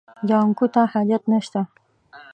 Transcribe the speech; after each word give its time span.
جانکو 0.29 0.65
ته 0.73 0.81
حاجت 0.91 1.23
نشته. 1.31 1.61